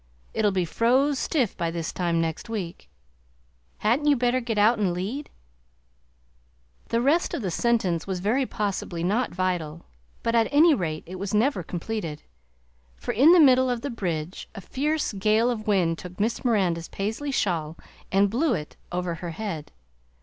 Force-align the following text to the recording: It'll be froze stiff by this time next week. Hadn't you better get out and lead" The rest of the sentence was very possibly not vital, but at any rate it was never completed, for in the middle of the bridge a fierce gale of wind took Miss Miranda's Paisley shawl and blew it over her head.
It'll 0.33 0.49
be 0.51 0.65
froze 0.65 1.19
stiff 1.19 1.55
by 1.55 1.69
this 1.69 1.91
time 1.93 2.19
next 2.19 2.49
week. 2.49 2.89
Hadn't 3.77 4.07
you 4.07 4.15
better 4.15 4.41
get 4.41 4.57
out 4.57 4.79
and 4.79 4.93
lead" 4.95 5.29
The 6.87 6.99
rest 7.01 7.35
of 7.35 7.43
the 7.43 7.51
sentence 7.51 8.07
was 8.07 8.19
very 8.19 8.47
possibly 8.47 9.03
not 9.03 9.29
vital, 9.29 9.85
but 10.23 10.33
at 10.33 10.47
any 10.51 10.73
rate 10.73 11.03
it 11.05 11.19
was 11.19 11.35
never 11.35 11.61
completed, 11.61 12.23
for 12.95 13.11
in 13.11 13.31
the 13.31 13.39
middle 13.39 13.69
of 13.69 13.81
the 13.81 13.91
bridge 13.91 14.49
a 14.55 14.61
fierce 14.61 15.13
gale 15.13 15.51
of 15.51 15.67
wind 15.67 15.99
took 15.99 16.19
Miss 16.19 16.43
Miranda's 16.43 16.87
Paisley 16.87 17.29
shawl 17.29 17.77
and 18.11 18.27
blew 18.31 18.55
it 18.55 18.77
over 18.91 19.13
her 19.21 19.29
head. 19.29 19.71